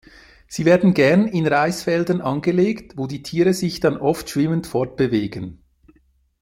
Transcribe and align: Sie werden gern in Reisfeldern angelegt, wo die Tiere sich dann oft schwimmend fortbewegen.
Sie 0.47 0.65
werden 0.65 0.95
gern 0.95 1.27
in 1.27 1.45
Reisfeldern 1.45 2.21
angelegt, 2.21 2.93
wo 2.97 3.05
die 3.05 3.21
Tiere 3.21 3.53
sich 3.53 3.81
dann 3.81 3.97
oft 3.97 4.27
schwimmend 4.31 4.65
fortbewegen. 4.65 5.61